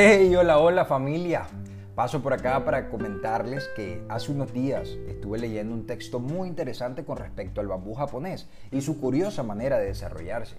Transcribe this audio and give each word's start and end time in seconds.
Hey, 0.00 0.32
hola, 0.36 0.60
hola 0.60 0.84
familia. 0.84 1.48
Paso 1.96 2.22
por 2.22 2.32
acá 2.32 2.64
para 2.64 2.88
comentarles 2.88 3.68
que 3.74 4.00
hace 4.08 4.30
unos 4.30 4.52
días 4.52 4.90
estuve 5.08 5.40
leyendo 5.40 5.74
un 5.74 5.88
texto 5.88 6.20
muy 6.20 6.46
interesante 6.46 7.04
con 7.04 7.16
respecto 7.16 7.60
al 7.60 7.66
bambú 7.66 7.94
japonés 7.94 8.46
y 8.70 8.80
su 8.80 9.00
curiosa 9.00 9.42
manera 9.42 9.76
de 9.76 9.86
desarrollarse. 9.86 10.54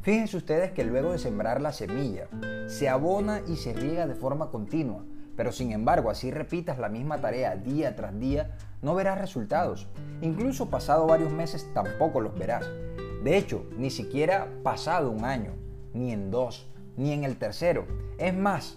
Fíjense 0.00 0.38
ustedes 0.38 0.72
que 0.72 0.84
luego 0.84 1.12
de 1.12 1.18
sembrar 1.18 1.60
la 1.60 1.74
semilla, 1.74 2.28
se 2.68 2.88
abona 2.88 3.42
y 3.46 3.56
se 3.56 3.74
riega 3.74 4.06
de 4.06 4.14
forma 4.14 4.48
continua, 4.48 5.04
pero 5.36 5.52
sin 5.52 5.72
embargo 5.72 6.08
así 6.08 6.30
repitas 6.30 6.78
la 6.78 6.88
misma 6.88 7.18
tarea 7.18 7.56
día 7.56 7.94
tras 7.96 8.18
día, 8.18 8.56
no 8.80 8.94
verás 8.94 9.20
resultados. 9.20 9.88
Incluso 10.22 10.70
pasado 10.70 11.06
varios 11.06 11.32
meses 11.32 11.68
tampoco 11.74 12.22
los 12.22 12.34
verás. 12.34 12.66
De 13.22 13.36
hecho, 13.36 13.66
ni 13.76 13.90
siquiera 13.90 14.48
pasado 14.62 15.10
un 15.10 15.26
año, 15.26 15.52
ni 15.92 16.12
en 16.12 16.30
dos, 16.30 16.66
ni 17.00 17.12
en 17.12 17.24
el 17.24 17.38
tercero. 17.38 17.86
Es 18.18 18.36
más, 18.36 18.76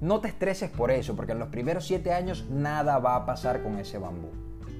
no 0.00 0.20
te 0.20 0.28
estreses 0.28 0.70
por 0.70 0.92
eso, 0.92 1.16
porque 1.16 1.32
en 1.32 1.40
los 1.40 1.48
primeros 1.48 1.86
siete 1.86 2.12
años 2.12 2.46
nada 2.48 2.98
va 2.98 3.16
a 3.16 3.26
pasar 3.26 3.62
con 3.62 3.78
ese 3.78 3.98
bambú. 3.98 4.28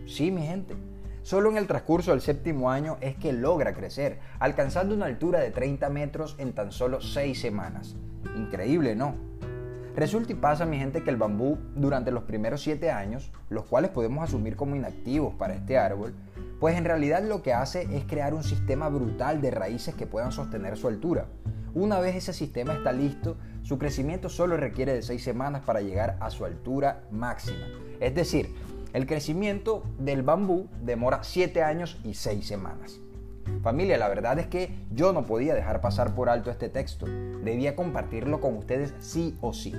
Sí, 0.06 0.30
mi 0.30 0.46
gente. 0.46 0.76
Solo 1.22 1.50
en 1.50 1.56
el 1.56 1.66
transcurso 1.66 2.12
del 2.12 2.20
séptimo 2.20 2.70
año 2.70 2.98
es 3.00 3.16
que 3.16 3.32
logra 3.32 3.74
crecer, 3.74 4.20
alcanzando 4.38 4.94
una 4.94 5.06
altura 5.06 5.40
de 5.40 5.50
30 5.50 5.88
metros 5.90 6.36
en 6.38 6.52
tan 6.52 6.70
solo 6.70 7.00
seis 7.00 7.40
semanas. 7.40 7.96
Increíble, 8.36 8.94
¿no? 8.94 9.16
Resulta 9.96 10.32
y 10.32 10.36
pasa, 10.36 10.64
mi 10.64 10.78
gente, 10.78 11.02
que 11.02 11.10
el 11.10 11.16
bambú 11.16 11.58
durante 11.74 12.12
los 12.12 12.24
primeros 12.24 12.62
siete 12.62 12.90
años, 12.90 13.32
los 13.48 13.64
cuales 13.64 13.90
podemos 13.90 14.22
asumir 14.22 14.54
como 14.54 14.76
inactivos 14.76 15.34
para 15.34 15.54
este 15.54 15.78
árbol, 15.78 16.14
pues 16.60 16.76
en 16.76 16.84
realidad 16.84 17.24
lo 17.24 17.42
que 17.42 17.54
hace 17.54 17.88
es 17.96 18.04
crear 18.04 18.34
un 18.34 18.44
sistema 18.44 18.88
brutal 18.88 19.40
de 19.40 19.50
raíces 19.50 19.94
que 19.94 20.06
puedan 20.06 20.30
sostener 20.30 20.76
su 20.76 20.88
altura. 20.88 21.26
Una 21.74 21.98
vez 21.98 22.14
ese 22.14 22.32
sistema 22.32 22.74
está 22.74 22.92
listo, 22.92 23.36
su 23.62 23.78
crecimiento 23.78 24.28
solo 24.28 24.56
requiere 24.56 24.94
de 24.94 25.02
seis 25.02 25.24
semanas 25.24 25.62
para 25.64 25.80
llegar 25.80 26.16
a 26.20 26.30
su 26.30 26.44
altura 26.44 27.02
máxima. 27.10 27.66
Es 27.98 28.14
decir, 28.14 28.54
el 28.92 29.08
crecimiento 29.08 29.82
del 29.98 30.22
bambú 30.22 30.68
demora 30.82 31.24
siete 31.24 31.64
años 31.64 31.98
y 32.04 32.14
seis 32.14 32.46
semanas. 32.46 33.00
Familia, 33.64 33.98
la 33.98 34.08
verdad 34.08 34.38
es 34.38 34.46
que 34.46 34.72
yo 34.92 35.12
no 35.12 35.26
podía 35.26 35.52
dejar 35.52 35.80
pasar 35.80 36.14
por 36.14 36.28
alto 36.28 36.52
este 36.52 36.68
texto. 36.68 37.06
Debía 37.06 37.74
compartirlo 37.74 38.40
con 38.40 38.56
ustedes 38.56 38.94
sí 39.00 39.36
o 39.40 39.52
sí. 39.52 39.74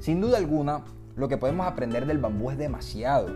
Sin 0.00 0.22
duda 0.22 0.38
alguna, 0.38 0.84
lo 1.16 1.28
que 1.28 1.36
podemos 1.36 1.66
aprender 1.66 2.06
del 2.06 2.18
bambú 2.18 2.50
es 2.50 2.56
demasiado. 2.56 3.28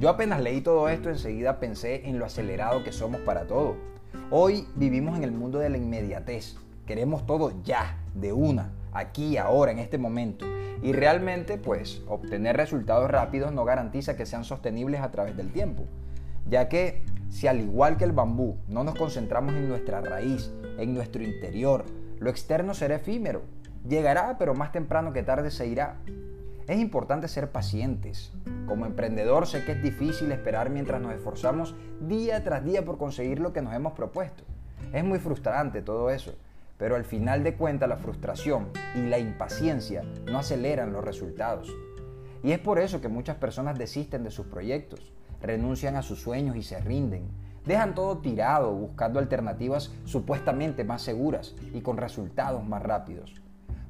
Yo 0.00 0.08
apenas 0.08 0.40
leí 0.40 0.62
todo 0.62 0.88
esto, 0.88 1.10
enseguida 1.10 1.60
pensé 1.60 2.08
en 2.08 2.18
lo 2.18 2.24
acelerado 2.24 2.82
que 2.82 2.90
somos 2.90 3.20
para 3.20 3.46
todo. 3.46 3.76
Hoy 4.32 4.66
vivimos 4.74 5.16
en 5.16 5.22
el 5.22 5.30
mundo 5.30 5.60
de 5.60 5.70
la 5.70 5.78
inmediatez. 5.78 6.56
Queremos 6.86 7.26
todo 7.26 7.52
ya, 7.64 7.98
de 8.14 8.32
una, 8.32 8.70
aquí, 8.92 9.36
ahora, 9.36 9.72
en 9.72 9.78
este 9.78 9.98
momento. 9.98 10.46
Y 10.82 10.92
realmente, 10.92 11.58
pues, 11.58 12.02
obtener 12.06 12.56
resultados 12.56 13.10
rápidos 13.10 13.52
no 13.52 13.64
garantiza 13.64 14.16
que 14.16 14.26
sean 14.26 14.44
sostenibles 14.44 15.00
a 15.00 15.10
través 15.10 15.36
del 15.36 15.52
tiempo. 15.52 15.84
Ya 16.48 16.68
que 16.68 17.02
si 17.28 17.48
al 17.48 17.60
igual 17.60 17.96
que 17.96 18.04
el 18.04 18.12
bambú 18.12 18.56
no 18.68 18.84
nos 18.84 18.94
concentramos 18.94 19.54
en 19.54 19.68
nuestra 19.68 20.00
raíz, 20.00 20.52
en 20.78 20.94
nuestro 20.94 21.22
interior, 21.22 21.84
lo 22.18 22.30
externo 22.30 22.72
será 22.72 22.96
efímero. 22.96 23.42
Llegará, 23.88 24.36
pero 24.38 24.54
más 24.54 24.72
temprano 24.72 25.12
que 25.12 25.22
tarde 25.22 25.50
se 25.50 25.66
irá. 25.66 25.96
Es 26.68 26.78
importante 26.78 27.28
ser 27.28 27.50
pacientes. 27.50 28.32
Como 28.66 28.86
emprendedor 28.86 29.46
sé 29.46 29.64
que 29.64 29.72
es 29.72 29.82
difícil 29.82 30.32
esperar 30.32 30.70
mientras 30.70 31.00
nos 31.00 31.14
esforzamos 31.14 31.74
día 32.00 32.42
tras 32.42 32.64
día 32.64 32.84
por 32.84 32.98
conseguir 32.98 33.40
lo 33.40 33.52
que 33.52 33.62
nos 33.62 33.74
hemos 33.74 33.92
propuesto. 33.92 34.44
Es 34.92 35.04
muy 35.04 35.18
frustrante 35.18 35.82
todo 35.82 36.10
eso. 36.10 36.32
Pero 36.78 36.96
al 36.96 37.04
final 37.04 37.42
de 37.42 37.54
cuentas 37.54 37.88
la 37.88 37.96
frustración 37.96 38.68
y 38.94 39.02
la 39.02 39.18
impaciencia 39.18 40.02
no 40.30 40.38
aceleran 40.38 40.92
los 40.92 41.04
resultados. 41.04 41.74
Y 42.42 42.52
es 42.52 42.58
por 42.58 42.78
eso 42.78 43.00
que 43.00 43.08
muchas 43.08 43.36
personas 43.36 43.78
desisten 43.78 44.22
de 44.22 44.30
sus 44.30 44.46
proyectos, 44.46 45.12
renuncian 45.40 45.96
a 45.96 46.02
sus 46.02 46.20
sueños 46.20 46.56
y 46.56 46.62
se 46.62 46.78
rinden. 46.80 47.28
Dejan 47.64 47.94
todo 47.94 48.18
tirado 48.18 48.72
buscando 48.72 49.18
alternativas 49.18 49.92
supuestamente 50.04 50.84
más 50.84 51.02
seguras 51.02 51.54
y 51.72 51.80
con 51.80 51.96
resultados 51.96 52.64
más 52.64 52.82
rápidos. 52.82 53.34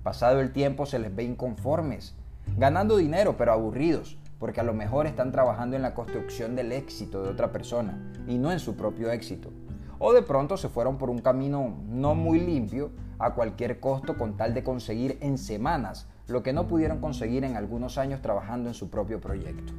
Pasado 0.03 0.41
el 0.41 0.53
tiempo 0.53 0.87
se 0.87 0.99
les 0.99 1.15
ve 1.15 1.25
inconformes, 1.25 2.15
ganando 2.57 2.97
dinero 2.97 3.37
pero 3.37 3.53
aburridos, 3.53 4.17
porque 4.39 4.61
a 4.61 4.65
lo 4.65 4.73
mejor 4.73 5.07
están 5.07 5.33
trabajando 5.33 5.77
en 5.77 5.83
la 5.83 5.95
construcción 5.95 6.55
del 6.55 6.73
éxito 6.73 7.23
de 7.23 7.31
otra 7.31 7.53
persona 7.53 7.99
y 8.27 8.39
no 8.39 8.53
en 8.53 8.61
su 8.61 8.77
propio 8.77 9.11
éxito 9.11 9.51
o 9.99 10.12
de 10.12 10.23
pronto 10.23 10.57
se 10.57 10.69
fueron 10.69 10.99
por 10.99 11.11
un 11.11 11.19
camino 11.19 11.77
no 11.89 12.15
muy 12.15 12.41
limpio 12.41 12.91
a 13.19 13.34
cualquier 13.34 13.81
costo 13.81 14.17
con 14.17 14.37
tal 14.37 14.55
de 14.55 14.62
conseguir 14.62 15.19
en 15.21 15.39
semanas 15.39 16.07
lo 16.27 16.43
que 16.43 16.53
no 16.53 16.67
pudieron 16.67 17.01
conseguir 17.01 17.45
en 17.45 17.57
algunos 17.57 17.99
años 17.99 18.21
trabajando 18.21 18.69
en 18.69 18.75
su 18.75 18.91
propio 18.91 19.21
proyecto. 19.21 19.73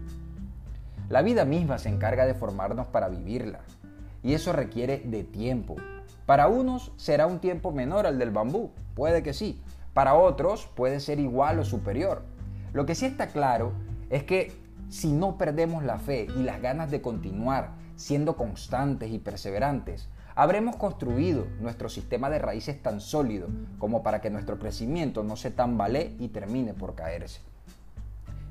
La 1.09 1.21
vida 1.21 1.45
misma 1.45 1.77
se 1.77 1.89
encarga 1.89 2.25
de 2.25 2.33
formarnos 2.33 2.87
para 2.87 3.09
vivirla 3.09 3.59
y 4.23 4.33
eso 4.33 4.53
requiere 4.53 4.99
de 5.05 5.23
tiempo. 5.23 5.75
Para 6.25 6.47
unos 6.47 6.91
será 6.97 7.27
un 7.27 7.39
tiempo 7.39 7.71
menor 7.71 8.05
al 8.05 8.19
del 8.19 8.31
bambú, 8.31 8.71
puede 8.95 9.23
que 9.23 9.33
sí, 9.33 9.61
para 9.93 10.15
otros 10.15 10.69
puede 10.75 10.99
ser 10.99 11.19
igual 11.19 11.59
o 11.59 11.65
superior. 11.65 12.23
Lo 12.73 12.85
que 12.85 12.95
sí 12.95 13.05
está 13.05 13.27
claro 13.27 13.71
es 14.09 14.23
que 14.23 14.51
si 14.89 15.11
no 15.11 15.37
perdemos 15.37 15.83
la 15.83 15.99
fe 15.99 16.27
y 16.37 16.43
las 16.43 16.61
ganas 16.61 16.89
de 16.91 17.01
continuar 17.01 17.71
siendo 17.95 18.37
constantes 18.37 19.11
y 19.11 19.19
perseverantes, 19.19 20.07
habremos 20.35 20.75
construido 20.75 21.47
nuestro 21.59 21.89
sistema 21.89 22.29
de 22.29 22.39
raíces 22.39 22.81
tan 22.81 23.01
sólido 23.01 23.47
como 23.79 24.03
para 24.03 24.21
que 24.21 24.29
nuestro 24.29 24.59
crecimiento 24.59 25.23
no 25.23 25.35
se 25.35 25.51
tambalee 25.51 26.15
y 26.19 26.29
termine 26.29 26.73
por 26.73 26.95
caerse. 26.95 27.41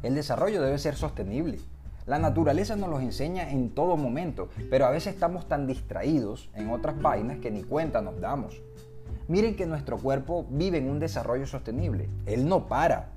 El 0.02 0.14
desarrollo 0.14 0.60
debe 0.60 0.78
ser 0.78 0.97
sostenible. 0.97 1.58
La 2.06 2.19
naturaleza 2.19 2.76
nos 2.76 2.91
lo 2.91 3.00
enseña 3.00 3.50
en 3.50 3.70
todo 3.70 3.97
momento, 3.97 4.48
pero 4.70 4.86
a 4.86 4.91
veces 4.91 5.14
estamos 5.14 5.48
tan 5.48 5.66
distraídos 5.66 6.50
en 6.54 6.70
otras 6.70 7.00
vainas 7.00 7.38
que 7.38 7.50
ni 7.50 7.64
cuenta 7.64 8.03
nos 8.03 8.20
damos. 8.20 8.60
Miren 9.28 9.56
que 9.56 9.66
nuestro 9.66 9.98
cuerpo 9.98 10.47
vive 10.50 10.78
en 10.78 10.88
un 10.88 11.00
desarrollo 11.00 11.47
sostenible. 11.47 12.08
Él 12.26 12.48
no 12.48 12.68
para. 12.68 13.08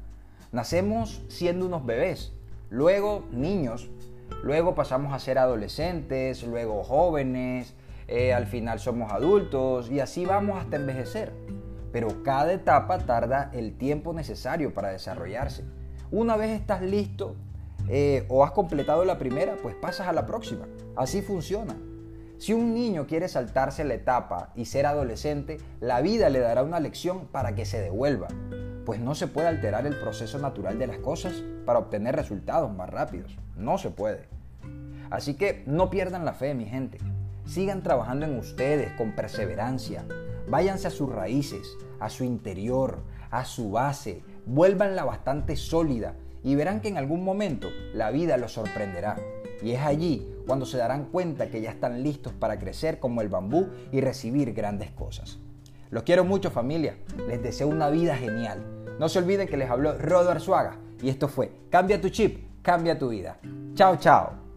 Nacemos 0.51 1.22
siendo 1.28 1.68
unos 1.68 1.86
bebés, 1.86 2.34
luego 2.69 3.25
niños, 3.31 3.90
Luego 4.44 4.74
pasamos 4.74 5.13
a 5.13 5.19
ser 5.19 5.38
adolescentes, 5.38 6.44
luego 6.44 6.84
jóvenes, 6.84 7.75
eh, 8.07 8.34
al 8.34 8.47
final 8.47 8.80
somos 8.80 9.12
adultos 9.12 9.91
y 9.91 10.00
así 10.00 10.25
vamos 10.25 10.59
hasta 10.59 10.78
envejecer. 10.78 11.34
Pero 11.91 12.24
cada 12.24 12.53
etapa 12.53 13.00
tarda 13.00 13.50
el 13.53 13.78
tiempo 13.78 14.13
necesario 14.13 14.74
para 14.74 14.91
desarrollarse. 14.91 15.66
Una 16.12 16.38
vez 16.38 16.52
estás 16.52 16.81
listo 16.81 17.35
eh, 17.90 18.25
o 18.30 18.46
has 18.46 18.52
completado 18.52 19.03
la 19.03 19.18
primera, 19.18 19.57
pues 19.62 19.75
pasas 19.75 20.07
a 20.07 20.13
la 20.13 20.25
próxima. 20.25 20.68
Así 20.96 21.22
funciona. 21.22 21.75
Si 22.38 22.53
un 22.53 22.74
niño 22.74 23.06
quiere 23.06 23.28
saltarse 23.28 23.84
la 23.84 23.96
etapa 23.96 24.53
y 24.56 24.66
ser 24.66 24.86
adolescente, 24.86 25.57
la 25.81 26.00
vida 26.00 26.30
le 26.30 26.40
dará 26.40 26.63
una 26.63 26.80
lección 26.80 27.28
para 27.28 27.53
que 27.53 27.66
se 27.66 27.81
devuelva, 27.81 28.30
pues 28.90 29.00
no 29.00 29.14
se 29.14 29.28
puede 29.28 29.48
alterar 29.48 29.86
el 29.86 30.00
proceso 30.00 30.40
natural 30.40 30.80
de 30.80 30.88
las 30.88 30.98
cosas 30.98 31.44
para 31.64 31.78
obtener 31.78 32.16
resultados 32.16 32.74
más 32.76 32.90
rápidos. 32.90 33.38
No 33.56 33.78
se 33.78 33.92
puede. 33.92 34.26
Así 35.12 35.36
que 35.36 35.62
no 35.68 35.92
pierdan 35.92 36.26
la 36.26 36.34
fe, 36.34 36.56
mi 36.56 36.66
gente. 36.66 36.98
Sigan 37.46 37.84
trabajando 37.84 38.26
en 38.26 38.40
ustedes 38.40 38.92
con 38.94 39.12
perseverancia. 39.12 40.06
Váyanse 40.48 40.88
a 40.88 40.90
sus 40.90 41.08
raíces, 41.08 41.78
a 42.00 42.10
su 42.10 42.24
interior, 42.24 43.04
a 43.30 43.46
su 43.46 43.70
base. 43.70 44.24
Vuélvanla 44.48 45.04
bastante 45.04 45.56
sólida 45.56 46.16
y 46.44 46.56
verán 46.56 46.82
que 46.82 46.88
en 46.88 46.98
algún 46.98 47.24
momento 47.24 47.70
la 47.94 48.10
vida 48.10 48.38
los 48.38 48.54
sorprenderá. 48.54 49.18
Y 49.62 49.74
es 49.74 49.82
allí 49.82 50.28
cuando 50.48 50.66
se 50.66 50.80
darán 50.80 51.06
cuenta 51.12 51.52
que 51.52 51.62
ya 51.62 51.70
están 51.70 52.02
listos 52.02 52.34
para 52.34 52.58
crecer 52.58 52.98
como 52.98 53.22
el 53.22 53.30
bambú 53.30 53.68
y 53.92 54.02
recibir 54.02 54.52
grandes 54.54 54.90
cosas. 54.90 55.38
Los 55.91 56.03
quiero 56.03 56.24
mucho 56.24 56.51
familia, 56.51 56.97
les 57.27 57.41
deseo 57.41 57.68
una 57.68 57.89
vida 57.89 58.15
genial. 58.15 58.63
No 59.00 59.09
se 59.09 59.18
olviden 59.19 59.47
que 59.47 59.57
les 59.57 59.69
habló 59.69 59.97
Rodo 59.97 60.30
Arzuaga 60.30 60.77
y 61.01 61.09
esto 61.09 61.27
fue 61.27 61.51
Cambia 61.71 62.00
tu 62.00 62.09
chip, 62.09 62.62
cambia 62.62 63.00
tu 63.00 63.09
vida. 63.09 63.38
Chao, 63.74 63.95
chao. 63.95 64.49